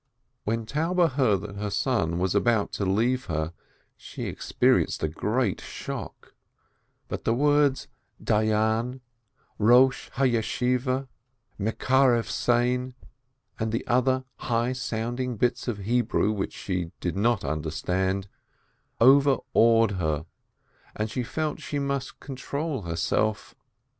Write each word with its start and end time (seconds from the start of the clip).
When 0.45 0.65
Taube 0.65 1.11
heard 1.11 1.41
that 1.41 1.57
her 1.57 1.69
son 1.69 2.17
was 2.17 2.33
about 2.33 2.71
to 2.71 2.85
leave 2.87 3.25
her, 3.25 3.53
she 3.95 4.23
experienced 4.23 5.03
a 5.03 5.07
great 5.07 5.61
shock, 5.61 6.33
but 7.07 7.23
the 7.23 7.35
words, 7.35 7.87
Dayan, 8.19 9.01
Eosh 9.59 10.09
Yeshiveh, 10.17 11.07
mekarev 11.59 12.27
sein, 12.27 12.95
and 13.59 13.79
other 13.85 14.23
high 14.37 14.73
sounding 14.73 15.37
bits 15.37 15.67
of 15.67 15.77
Hebrew, 15.77 16.31
which 16.31 16.53
she 16.53 16.89
did 16.99 17.15
not 17.15 17.45
understand, 17.45 18.27
overawed 18.99 19.91
her, 20.01 20.25
and 20.95 21.11
she 21.11 21.21
felt 21.21 21.59
she 21.59 21.77
must 21.77 22.19
control 22.19 22.81
herself. 22.81 23.53